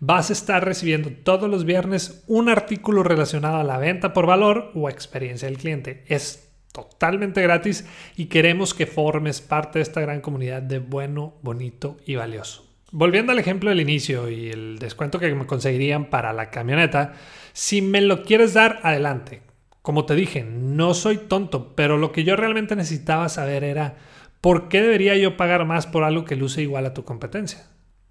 vas 0.00 0.30
a 0.30 0.32
estar 0.32 0.64
recibiendo 0.64 1.10
todos 1.10 1.48
los 1.50 1.64
viernes 1.64 2.24
un 2.26 2.48
artículo 2.48 3.02
relacionado 3.02 3.56
a 3.58 3.64
la 3.64 3.78
venta 3.78 4.12
por 4.12 4.26
valor 4.26 4.70
o 4.74 4.88
experiencia 4.88 5.48
del 5.48 5.58
cliente. 5.58 6.04
Es 6.06 6.52
totalmente 6.72 7.40
gratis 7.40 7.86
y 8.16 8.26
queremos 8.26 8.74
que 8.74 8.86
formes 8.86 9.40
parte 9.40 9.78
de 9.78 9.84
esta 9.84 10.00
gran 10.00 10.20
comunidad 10.20 10.60
de 10.60 10.80
bueno, 10.80 11.34
bonito 11.42 11.96
y 12.04 12.16
valioso. 12.16 12.64
Volviendo 12.90 13.32
al 13.32 13.38
ejemplo 13.38 13.70
del 13.70 13.80
inicio 13.80 14.28
y 14.28 14.50
el 14.50 14.78
descuento 14.78 15.18
que 15.18 15.34
me 15.34 15.46
conseguirían 15.46 16.10
para 16.10 16.32
la 16.32 16.50
camioneta, 16.50 17.14
si 17.52 17.82
me 17.82 18.00
lo 18.00 18.22
quieres 18.22 18.54
dar, 18.54 18.80
adelante. 18.82 19.42
Como 19.82 20.04
te 20.04 20.14
dije, 20.14 20.44
no 20.44 20.94
soy 20.94 21.18
tonto, 21.18 21.74
pero 21.74 21.96
lo 21.96 22.12
que 22.12 22.24
yo 22.24 22.36
realmente 22.36 22.76
necesitaba 22.76 23.28
saber 23.28 23.64
era 23.64 23.96
¿por 24.40 24.68
qué 24.68 24.80
debería 24.80 25.16
yo 25.16 25.36
pagar 25.36 25.64
más 25.64 25.86
por 25.86 26.04
algo 26.04 26.24
que 26.24 26.36
luce 26.36 26.62
igual 26.62 26.86
a 26.86 26.94
tu 26.94 27.04
competencia? 27.04 27.66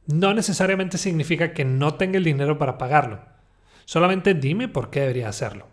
No 0.05 0.33
necesariamente 0.33 0.97
significa 0.97 1.53
que 1.53 1.63
no 1.63 1.95
tenga 1.95 2.17
el 2.17 2.23
dinero 2.23 2.57
para 2.57 2.77
pagarlo. 2.77 3.21
Solamente 3.85 4.33
dime 4.33 4.67
por 4.67 4.89
qué 4.89 5.01
debería 5.01 5.29
hacerlo. 5.29 5.67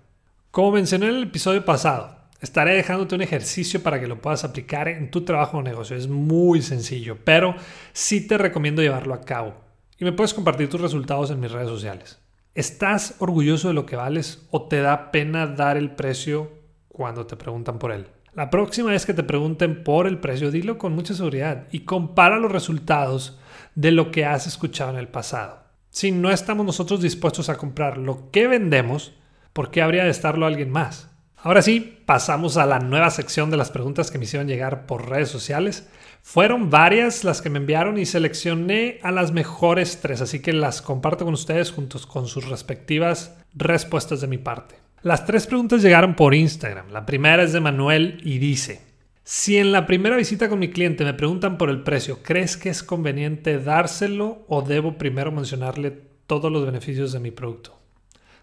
Como 0.51 0.73
mencioné 0.73 1.09
en 1.09 1.17
el 1.17 1.23
episodio 1.25 1.65
pasado, 1.65 2.17
estaré 2.41 2.75
dejándote 2.75 3.15
un 3.15 3.23
ejercicio 3.23 3.83
para 3.83 4.01
que 4.01 4.07
lo 4.07 4.21
puedas 4.21 4.45
aplicar 4.45 4.89
en 4.89 5.11
tu 5.11 5.23
trabajo 5.23 5.59
o 5.59 5.63
negocio. 5.63 5.97
Es 5.97 6.09
muy 6.09 6.63
sencillo, 6.63 7.19
pero 7.25 7.55
sí 7.93 8.27
te 8.27 8.39
recomiendo 8.39 8.83
llevarlo 8.83 9.15
a 9.15 9.21
cabo. 9.21 9.55
Y 9.99 10.05
me 10.05 10.13
puedes 10.13 10.35
compartir 10.35 10.69
tus 10.69 10.81
resultados 10.81 11.31
en 11.31 11.41
mis 11.41 11.53
redes 11.53 11.69
sociales. 11.69 12.19
¿Estás 12.55 13.17
orgulloso 13.19 13.69
de 13.69 13.75
lo 13.75 13.87
que 13.87 13.97
vales 13.97 14.47
o 14.51 14.63
te 14.67 14.81
da 14.81 15.11
pena 15.11 15.47
dar 15.47 15.77
el 15.77 15.93
precio 15.93 16.53
cuando 16.89 17.27
te 17.27 17.37
preguntan 17.37 17.79
por 17.79 17.93
él? 17.93 18.07
La 18.35 18.49
próxima 18.49 18.91
vez 18.91 19.07
que 19.07 19.15
te 19.15 19.25
pregunten 19.25 19.83
por 19.83 20.07
el 20.07 20.19
precio, 20.19 20.51
dilo 20.51 20.79
con 20.79 20.95
mucha 20.95 21.15
seguridad 21.15 21.67
y 21.73 21.81
compara 21.81 22.39
los 22.39 22.53
resultados 22.53 23.39
de 23.75 23.93
lo 23.93 24.11
que 24.11 24.25
has 24.25 24.47
escuchado 24.47 24.91
en 24.91 24.97
el 24.97 25.09
pasado. 25.09 25.65
Si 25.91 26.12
no 26.12 26.31
estamos 26.31 26.65
nosotros 26.65 27.00
dispuestos 27.00 27.49
a 27.49 27.57
comprar 27.57 27.99
lo 27.99 28.31
que 28.31 28.47
vendemos, 28.47 29.12
¿por 29.53 29.71
qué 29.71 29.83
habría 29.83 30.05
de 30.05 30.11
estarlo 30.11 30.47
alguien 30.47 30.71
más? 30.71 31.09
Ahora 31.43 31.62
sí, 31.62 32.03
pasamos 32.05 32.59
a 32.59 32.67
la 32.67 32.81
nueva 32.81 33.11
sección 33.11 33.50
de 33.50 33.57
las 33.57 33.71
preguntas 33.71 34.11
que 34.11 34.19
me 34.19 34.25
hicieron 34.25 34.47
llegar 34.47 34.85
por 34.85 35.09
redes 35.09 35.31
sociales. 35.31 35.89
Fueron 36.23 36.69
varias 36.69 37.25
las 37.25 37.41
que 37.41 37.49
me 37.49 37.59
enviaron 37.59 37.97
y 37.99 38.05
seleccioné 38.05 38.99
a 39.03 39.11
las 39.11 39.33
mejores 39.33 40.00
tres, 40.03 40.21
así 40.21 40.41
que 40.41 40.53
las 40.53 40.83
comparto 40.83 41.25
con 41.25 41.33
ustedes 41.33 41.71
juntos 41.71 42.07
con 42.07 42.29
sus 42.29 42.47
respectivas 42.47 43.35
respuestas 43.55 44.21
de 44.21 44.27
mi 44.27 44.37
parte. 44.37 44.75
Las 45.03 45.25
tres 45.25 45.47
preguntas 45.47 45.81
llegaron 45.81 46.15
por 46.15 46.35
Instagram. 46.35 46.91
La 46.91 47.07
primera 47.07 47.43
es 47.43 47.55
de 47.55 47.61
Manuel 47.61 48.21
y 48.23 48.37
dice, 48.39 48.83
si 49.25 49.59
en 49.59 49.73
la 49.73 49.87
primera 49.87 50.17
visita 50.17 50.49
con 50.49 50.59
mi 50.59 50.71
cliente 50.71 51.05
me 51.05 51.15
preguntan 51.15 51.59
por 51.59 51.71
el 51.71 51.83
precio, 51.83 52.23
¿crees 52.23 52.57
que 52.57 52.69
es 52.69 52.83
conveniente 52.83 53.59
dárselo 53.59 54.45
o 54.49 54.62
debo 54.62 54.99
primero 54.99 55.31
mencionarle 55.31 55.97
todos 56.27 56.50
los 56.50 56.65
beneficios 56.65 57.12
de 57.12 57.21
mi 57.21 57.31
producto? 57.31 57.79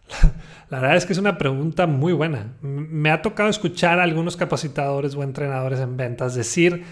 La 0.70 0.80
verdad 0.80 0.98
es 0.98 1.06
que 1.06 1.14
es 1.14 1.20
una 1.20 1.38
pregunta 1.38 1.88
muy 1.88 2.14
buena. 2.14 2.54
Me 2.62 3.12
ha 3.12 3.22
tocado 3.22 3.50
escuchar 3.50 4.00
a 4.00 4.04
algunos 4.04 4.38
capacitadores 4.38 5.16
o 5.16 5.24
entrenadores 5.24 5.80
en 5.80 5.98
ventas 5.98 6.36
decir 6.36 6.84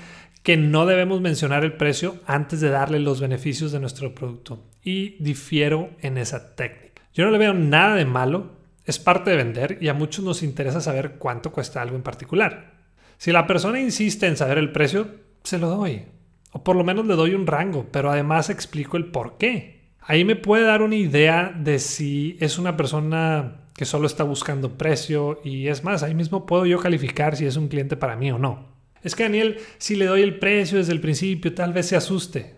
que 0.44 0.58
no 0.58 0.86
debemos 0.86 1.22
mencionar 1.22 1.64
el 1.64 1.74
precio 1.74 2.18
antes 2.26 2.62
de 2.62 2.70
darle 2.70 3.00
los 3.00 3.20
beneficios 3.20 3.72
de 3.72 3.80
nuestro 3.80 4.14
producto. 4.14 4.64
Y 4.84 5.16
difiero 5.24 5.90
en 6.02 6.18
esa 6.18 6.56
técnica. 6.56 7.02
Yo 7.14 7.26
no 7.26 7.32
le 7.32 7.38
veo 7.38 7.54
nada 7.54 7.96
de 7.96 8.06
malo 8.06 8.56
es 8.86 9.00
parte 9.00 9.32
de 9.32 9.38
vender 9.38 9.80
y 9.82 9.88
a 9.88 9.94
muchos 9.94 10.24
nos 10.24 10.44
interesa 10.44 10.80
saber 10.80 11.16
cuánto 11.18 11.52
cuesta 11.52 11.82
algo 11.82 11.96
en 11.96 12.04
particular. 12.04 12.75
Si 13.18 13.32
la 13.32 13.48
persona 13.48 13.80
insiste 13.80 14.28
en 14.28 14.38
saber 14.38 14.58
el 14.58 14.72
precio, 14.72 15.08
se 15.44 15.58
lo 15.58 15.70
doy. 15.70 16.04
O 16.52 16.64
por 16.64 16.76
lo 16.76 16.84
menos 16.84 17.06
le 17.06 17.16
doy 17.16 17.34
un 17.34 17.48
rango, 17.48 17.88
pero 17.92 18.12
además 18.12 18.50
explico 18.50 18.98
el 18.98 19.06
por 19.06 19.38
qué. 19.38 19.94
Ahí 20.02 20.24
me 20.24 20.36
puede 20.36 20.66
dar 20.66 20.82
una 20.82 20.96
idea 20.96 21.54
de 21.56 21.80
si 21.80 22.38
es 22.40 22.58
una 22.58 22.78
persona 22.78 23.62
que 23.76 23.86
solo 23.86 24.08
está 24.08 24.24
buscando 24.24 24.78
precio 24.78 25.42
y 25.44 25.68
es 25.68 25.84
más, 25.84 26.04
ahí 26.04 26.16
mismo 26.16 26.46
puedo 26.46 26.66
yo 26.66 26.80
calificar 26.80 27.36
si 27.36 27.46
es 27.46 27.58
un 27.58 27.68
cliente 27.68 27.98
para 27.98 28.16
mí 28.16 28.32
o 28.32 28.40
no. 28.40 28.76
Es 29.04 29.16
que 29.16 29.24
Daniel, 29.24 29.58
si 29.78 29.96
le 29.96 30.06
doy 30.06 30.22
el 30.22 30.40
precio 30.40 30.78
desde 30.78 30.94
el 30.94 31.02
principio, 31.02 31.54
tal 31.54 31.74
vez 31.74 31.88
se 31.88 31.96
asuste. 31.96 32.56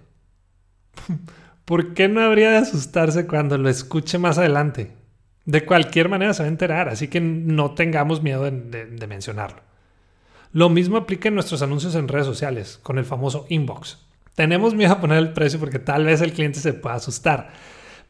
¿Por 1.66 1.94
qué 1.94 2.08
no 2.08 2.22
habría 2.22 2.52
de 2.52 2.58
asustarse 2.58 3.28
cuando 3.28 3.58
lo 3.58 3.68
escuche 3.68 4.18
más 4.18 4.38
adelante? 4.38 4.94
De 5.44 5.66
cualquier 5.66 6.08
manera 6.08 6.34
se 6.34 6.44
va 6.44 6.48
a 6.48 6.52
enterar, 6.52 6.90
así 6.90 7.08
que 7.08 7.20
no 7.20 7.72
tengamos 7.72 8.22
miedo 8.22 8.44
de, 8.44 9.08
mencionarlo. 9.08 9.62
Lo 10.58 10.70
mismo 10.70 10.98
aplica 10.98 11.28
en 11.28 11.36
nuestros 11.36 11.62
anuncios 11.62 11.94
en 11.94 12.08
redes 12.08 12.26
sociales, 12.26 12.80
con 12.82 12.98
el 12.98 13.06
famoso 13.06 13.46
inbox. 13.48 14.00
Tenemos 14.34 14.74
miedo 14.74 14.94
a 14.94 15.00
poner 15.00 15.20
el 15.20 15.32
precio 15.32 15.60
porque 15.60 15.78
tal 15.78 16.06
vez 16.06 16.20
el 16.22 16.34
cliente 16.34 16.60
se 16.60 16.74
pueda 16.74 16.96
asustar. 16.96 17.52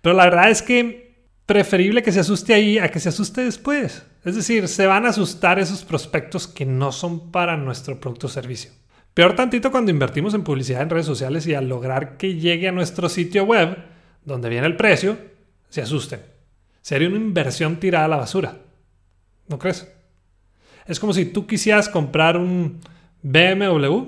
Pero 0.01 0.16
la 0.16 0.24
verdad 0.24 0.50
es 0.50 0.62
que 0.62 1.25
preferible 1.46 2.01
que 2.01 2.13
se 2.13 2.22
asuste 2.22 2.54
ahí 2.54 2.80
a 2.80 2.89
que 2.89 3.01
se 3.01 3.10
asuste 3.10 3.44
después. 3.44 4.06
Es 4.24 4.38
decir, 4.38 4.70
se 4.70 4.88
van 4.88 5.06
a 5.06 5.10
asustar 5.10 5.60
esos 5.60 5.84
prospectos 5.84 6.48
que 6.48 6.66
no 6.66 6.94
son 6.94 7.34
para 7.34 7.58
nuestro 7.58 8.00
producto 8.00 8.27
o 8.27 8.30
servicio. 8.30 8.72
Peor 9.13 9.36
tantito 9.36 9.70
cuando 9.70 9.92
invertimos 9.92 10.34
en 10.34 10.46
publicidad 10.46 10.84
en 10.84 10.89
redes 10.89 11.06
sociales 11.06 11.46
y 11.48 11.54
al 11.54 11.68
lograr 11.68 12.16
que 12.16 12.36
llegue 12.36 12.70
a 12.70 12.72
nuestro 12.72 13.10
sitio 13.10 13.44
web, 13.44 13.77
donde 14.24 14.48
viene 14.48 14.68
el 14.68 14.77
precio, 14.77 15.18
se 15.68 15.82
asusten 15.82 16.22
sería 16.88 17.10
una 17.10 17.18
inversión 17.18 17.82
tirada 17.82 18.06
a 18.06 18.08
la 18.08 18.16
basura. 18.16 18.60
¿No 19.50 19.60
crees? 19.60 19.92
Es 20.88 21.00
como 21.00 21.13
si 21.13 21.25
tú 21.25 21.46
quisieras 21.46 21.89
comprar 21.89 22.38
un 22.38 22.79
BMW 23.22 24.06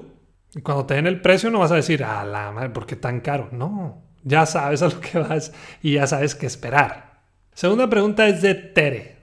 y 0.55 0.61
cuando 0.61 0.85
te 0.85 0.95
den 0.95 1.07
el 1.07 1.21
precio 1.21 1.51
no 1.51 1.59
vas 1.59 1.71
a 1.71 1.75
decir, 1.75 2.03
ah, 2.03 2.25
la 2.25 2.51
madre, 2.51 2.69
¿por 2.69 2.85
qué 2.85 2.95
tan 2.95 3.19
caro? 3.19 3.49
No, 3.51 4.01
ya 4.23 4.45
sabes 4.45 4.81
a 4.81 4.87
lo 4.87 4.99
que 4.99 5.19
vas 5.19 5.53
y 5.81 5.93
ya 5.93 6.07
sabes 6.07 6.35
qué 6.35 6.45
esperar. 6.45 7.19
Segunda 7.53 7.89
pregunta 7.89 8.27
es 8.27 8.41
de 8.41 8.55
Tere. 8.55 9.17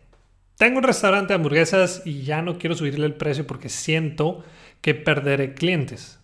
Tengo 0.57 0.79
un 0.79 0.85
restaurante 0.85 1.29
de 1.29 1.35
hamburguesas 1.35 2.03
y 2.05 2.23
ya 2.23 2.43
no 2.43 2.59
quiero 2.59 2.77
subirle 2.77 3.07
el 3.07 3.15
precio 3.15 3.47
porque 3.47 3.69
siento 3.69 4.45
que 4.81 4.95
perderé 4.95 5.55
clientes. 5.55 6.21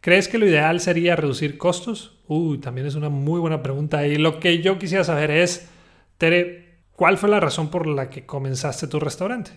¿Crees 0.00 0.28
que 0.28 0.38
lo 0.38 0.46
ideal 0.46 0.80
sería 0.80 1.16
reducir 1.16 1.58
costos? 1.58 2.18
Uy, 2.26 2.58
también 2.58 2.86
es 2.86 2.94
una 2.94 3.10
muy 3.10 3.38
buena 3.38 3.62
pregunta. 3.62 4.06
Y 4.06 4.16
lo 4.16 4.40
que 4.40 4.60
yo 4.62 4.78
quisiera 4.78 5.04
saber 5.04 5.30
es, 5.30 5.68
Tere, 6.16 6.80
¿cuál 6.92 7.18
fue 7.18 7.28
la 7.28 7.40
razón 7.40 7.70
por 7.70 7.86
la 7.86 8.08
que 8.08 8.24
comenzaste 8.24 8.86
tu 8.86 8.98
restaurante? 8.98 9.52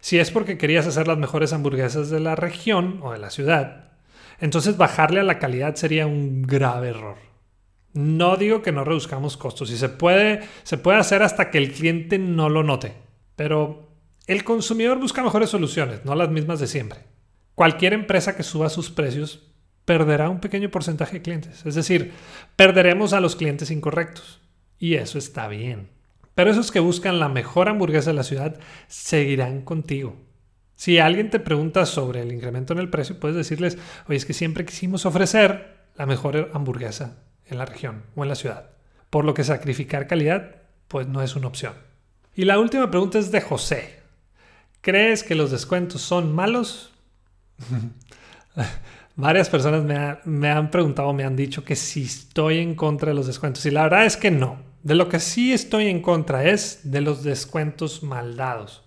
Si 0.00 0.18
es 0.18 0.30
porque 0.30 0.58
querías 0.58 0.86
hacer 0.86 1.08
las 1.08 1.18
mejores 1.18 1.52
hamburguesas 1.52 2.10
de 2.10 2.20
la 2.20 2.36
región 2.36 3.00
o 3.02 3.12
de 3.12 3.18
la 3.18 3.30
ciudad, 3.30 3.92
entonces 4.40 4.76
bajarle 4.76 5.20
a 5.20 5.24
la 5.24 5.38
calidad 5.38 5.74
sería 5.76 6.06
un 6.06 6.42
grave 6.42 6.88
error. 6.88 7.16
No 7.92 8.36
digo 8.36 8.62
que 8.62 8.72
no 8.72 8.84
reduzcamos 8.84 9.36
costos 9.36 9.70
y 9.70 9.76
se 9.78 9.88
puede, 9.88 10.40
se 10.64 10.76
puede 10.76 10.98
hacer 10.98 11.22
hasta 11.22 11.50
que 11.50 11.58
el 11.58 11.72
cliente 11.72 12.18
no 12.18 12.48
lo 12.50 12.62
note, 12.62 12.94
pero 13.36 13.88
el 14.26 14.44
consumidor 14.44 14.98
busca 14.98 15.22
mejores 15.22 15.50
soluciones, 15.50 16.04
no 16.04 16.14
las 16.14 16.30
mismas 16.30 16.60
de 16.60 16.66
siempre. 16.66 17.00
Cualquier 17.54 17.94
empresa 17.94 18.36
que 18.36 18.42
suba 18.42 18.68
sus 18.68 18.90
precios 18.90 19.54
perderá 19.86 20.28
un 20.28 20.40
pequeño 20.40 20.70
porcentaje 20.70 21.14
de 21.14 21.22
clientes, 21.22 21.64
es 21.64 21.74
decir, 21.74 22.12
perderemos 22.54 23.14
a 23.14 23.20
los 23.20 23.34
clientes 23.34 23.70
incorrectos. 23.70 24.40
Y 24.78 24.94
eso 24.96 25.16
está 25.16 25.48
bien. 25.48 25.95
Pero 26.36 26.50
esos 26.50 26.70
que 26.70 26.80
buscan 26.80 27.18
la 27.18 27.30
mejor 27.30 27.70
hamburguesa 27.70 28.10
de 28.10 28.16
la 28.16 28.22
ciudad 28.22 28.58
seguirán 28.88 29.62
contigo. 29.62 30.16
Si 30.74 30.98
alguien 30.98 31.30
te 31.30 31.40
pregunta 31.40 31.86
sobre 31.86 32.20
el 32.20 32.30
incremento 32.30 32.74
en 32.74 32.78
el 32.78 32.90
precio, 32.90 33.18
puedes 33.18 33.38
decirles, 33.38 33.78
oye, 34.06 34.18
es 34.18 34.26
que 34.26 34.34
siempre 34.34 34.66
quisimos 34.66 35.06
ofrecer 35.06 35.78
la 35.96 36.04
mejor 36.04 36.50
hamburguesa 36.52 37.16
en 37.46 37.56
la 37.56 37.64
región 37.64 38.02
o 38.14 38.22
en 38.22 38.28
la 38.28 38.34
ciudad. 38.34 38.68
Por 39.08 39.24
lo 39.24 39.32
que 39.32 39.44
sacrificar 39.44 40.06
calidad, 40.06 40.56
pues 40.88 41.08
no 41.08 41.22
es 41.22 41.36
una 41.36 41.46
opción. 41.48 41.72
Y 42.34 42.44
la 42.44 42.58
última 42.58 42.90
pregunta 42.90 43.18
es 43.18 43.32
de 43.32 43.40
José. 43.40 44.00
¿Crees 44.82 45.24
que 45.24 45.36
los 45.36 45.50
descuentos 45.50 46.02
son 46.02 46.34
malos? 46.34 46.92
Varias 49.16 49.48
personas 49.48 49.84
me, 49.84 50.18
me, 50.26 50.50
han 50.50 50.70
preguntado, 50.70 51.14
me 51.14 51.24
han 51.24 51.34
dicho 51.34 51.64
que 51.64 51.76
si 51.76 52.02
estoy 52.02 52.58
en 52.58 52.74
contra 52.74 53.08
de 53.08 53.14
los 53.14 53.26
descuentos. 53.26 53.64
Y 53.64 53.70
la 53.70 53.84
verdad 53.84 54.04
es 54.04 54.18
que 54.18 54.30
no. 54.30 54.75
De 54.86 54.94
lo 54.94 55.08
que 55.08 55.18
sí 55.18 55.52
estoy 55.52 55.88
en 55.88 56.00
contra 56.00 56.44
es 56.44 56.92
de 56.92 57.00
los 57.00 57.24
descuentos 57.24 58.04
mal 58.04 58.36
dados. 58.36 58.84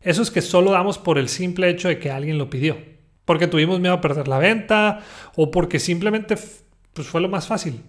Eso 0.00 0.20
es 0.20 0.32
que 0.32 0.42
solo 0.42 0.72
damos 0.72 0.98
por 0.98 1.18
el 1.18 1.28
simple 1.28 1.70
hecho 1.70 1.86
de 1.86 2.00
que 2.00 2.10
alguien 2.10 2.36
lo 2.36 2.50
pidió. 2.50 2.76
Porque 3.24 3.46
tuvimos 3.46 3.78
miedo 3.78 3.94
a 3.94 4.00
perder 4.00 4.26
la 4.26 4.38
venta 4.38 5.02
o 5.36 5.52
porque 5.52 5.78
simplemente 5.78 6.36
pues, 6.92 7.06
fue 7.06 7.20
lo 7.20 7.28
más 7.28 7.46
fácil. 7.46 7.80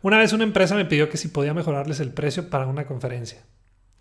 Una 0.00 0.16
vez 0.16 0.32
una 0.32 0.44
empresa 0.44 0.74
me 0.74 0.86
pidió 0.86 1.10
que 1.10 1.18
si 1.18 1.28
podía 1.28 1.52
mejorarles 1.52 2.00
el 2.00 2.14
precio 2.14 2.48
para 2.48 2.66
una 2.66 2.86
conferencia. 2.86 3.44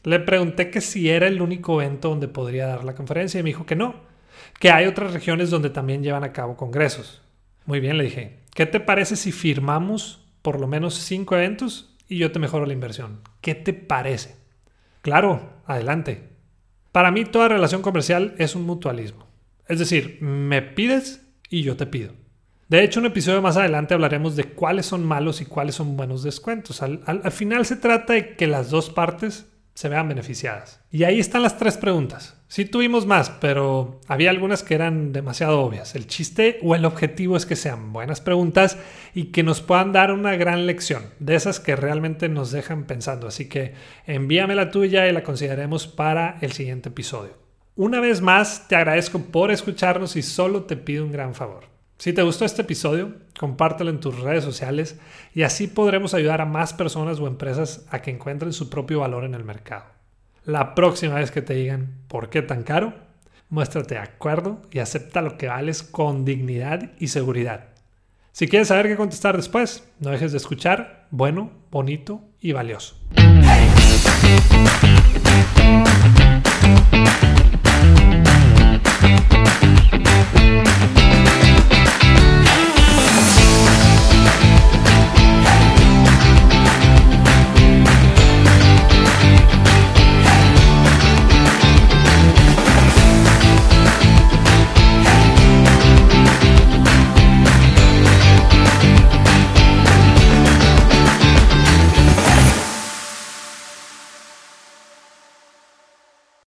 Le 0.03 0.21
pregunté 0.21 0.71
que 0.71 0.79
si 0.79 1.09
era 1.09 1.27
el 1.27 1.41
único 1.41 1.81
evento 1.81 2.07
donde 2.07 2.29
podría 2.29 2.67
dar 2.67 2.85
la 2.85 2.95
conferencia 2.95 3.41
y 3.41 3.43
me 3.43 3.49
dijo 3.49 3.65
que 3.65 3.75
no, 3.75 3.95
que 4.57 4.71
hay 4.71 4.85
otras 4.85 5.11
regiones 5.11 5.49
donde 5.49 5.69
también 5.69 6.01
llevan 6.01 6.23
a 6.23 6.31
cabo 6.31 6.55
congresos. 6.55 7.21
Muy 7.65 7.81
bien, 7.81 7.97
le 7.97 8.05
dije, 8.05 8.39
¿qué 8.53 8.65
te 8.65 8.79
parece 8.79 9.17
si 9.17 9.33
firmamos 9.33 10.25
por 10.41 10.61
lo 10.61 10.67
menos 10.67 10.93
cinco 10.93 11.35
eventos 11.35 11.94
y 12.07 12.17
yo 12.17 12.31
te 12.31 12.39
mejoro 12.39 12.65
la 12.65 12.73
inversión? 12.73 13.21
¿Qué 13.41 13.55
te 13.55 13.73
parece? 13.73 14.35
Claro, 15.01 15.61
adelante. 15.65 16.29
Para 16.91 17.11
mí 17.11 17.25
toda 17.25 17.47
relación 17.47 17.81
comercial 17.81 18.35
es 18.37 18.55
un 18.55 18.63
mutualismo. 18.63 19.27
Es 19.67 19.79
decir, 19.79 20.17
me 20.21 20.61
pides 20.61 21.27
y 21.49 21.63
yo 21.63 21.75
te 21.75 21.85
pido. 21.85 22.13
De 22.67 22.83
hecho, 22.83 22.99
un 22.99 23.05
episodio 23.05 23.41
más 23.41 23.57
adelante 23.57 23.93
hablaremos 23.93 24.35
de 24.35 24.45
cuáles 24.45 24.87
son 24.87 25.05
malos 25.05 25.39
y 25.41 25.45
cuáles 25.45 25.75
son 25.75 25.97
buenos 25.97 26.23
descuentos. 26.23 26.81
Al, 26.81 27.31
final 27.31 27.65
se 27.65 27.75
trata 27.75 28.13
de 28.13 28.35
que 28.35 28.47
las 28.47 28.71
dos 28.71 28.89
partes 28.89 29.45
se 29.75 29.89
vean 29.89 30.07
beneficiadas. 30.07 30.81
Y 30.89 31.03
ahí 31.03 31.19
están 31.19 31.43
las 31.43 31.57
tres 31.57 31.77
preguntas. 31.77 32.34
Sí 32.47 32.65
tuvimos 32.65 33.07
más, 33.07 33.31
pero 33.41 33.99
había 34.07 34.29
algunas 34.29 34.61
que 34.61 34.75
eran 34.75 35.11
demasiado 35.11 35.61
obvias. 35.61 35.95
El 35.95 36.05
chiste 36.05 36.59
o 36.61 36.75
el 36.75 36.85
objetivo 36.85 37.35
es 37.35 37.45
que 37.45 37.55
sean 37.55 37.91
buenas 37.91 38.21
preguntas 38.21 38.77
y 39.15 39.25
que 39.25 39.41
nos 39.41 39.61
puedan 39.61 39.91
dar 39.91 40.11
una 40.11 40.35
gran 40.35 40.67
lección, 40.67 41.03
de 41.19 41.35
esas 41.35 41.59
que 41.59 41.75
realmente 41.75 42.29
nos 42.29 42.51
dejan 42.51 42.85
pensando. 42.85 43.27
Así 43.27 43.49
que 43.49 43.73
envíame 44.05 44.53
la 44.55 44.69
tuya 44.69 45.07
y 45.07 45.11
la 45.11 45.23
consideremos 45.23 45.87
para 45.87 46.37
el 46.41 46.51
siguiente 46.51 46.89
episodio. 46.89 47.33
Una 47.75 47.99
vez 47.99 48.21
más, 48.21 48.67
te 48.67 48.75
agradezco 48.75 49.19
por 49.19 49.51
escucharnos 49.51 50.15
y 50.15 50.21
solo 50.21 50.63
te 50.63 50.77
pido 50.77 51.03
un 51.03 51.11
gran 51.11 51.33
favor. 51.33 51.65
Si 51.97 52.13
te 52.13 52.21
gustó 52.21 52.45
este 52.45 52.61
episodio, 52.61 53.15
compártelo 53.39 53.89
en 53.89 53.99
tus 53.99 54.19
redes 54.19 54.43
sociales 54.43 54.99
y 55.33 55.43
así 55.43 55.67
podremos 55.67 56.13
ayudar 56.13 56.41
a 56.41 56.45
más 56.45 56.73
personas 56.73 57.19
o 57.19 57.27
empresas 57.27 57.85
a 57.89 58.01
que 58.01 58.11
encuentren 58.11 58.53
su 58.53 58.69
propio 58.69 58.99
valor 58.99 59.23
en 59.23 59.33
el 59.33 59.43
mercado. 59.43 59.94
La 60.45 60.75
próxima 60.75 61.15
vez 61.15 61.31
que 61.31 61.41
te 61.41 61.55
digan 61.55 61.95
por 62.07 62.29
qué 62.29 62.43
tan 62.43 62.61
caro, 62.61 62.93
muéstrate 63.49 63.95
de 63.95 64.01
acuerdo 64.01 64.61
y 64.71 64.77
acepta 64.77 65.23
lo 65.23 65.39
que 65.39 65.47
vales 65.47 65.81
con 65.81 66.23
dignidad 66.23 66.91
y 66.99 67.07
seguridad. 67.07 67.69
Si 68.31 68.47
quieres 68.47 68.67
saber 68.67 68.87
qué 68.87 68.95
contestar 68.95 69.35
después, 69.35 69.89
no 69.99 70.11
dejes 70.11 70.33
de 70.33 70.37
escuchar 70.37 71.07
bueno, 71.09 71.49
bonito 71.71 72.21
y 72.39 72.51
valioso. 72.51 72.95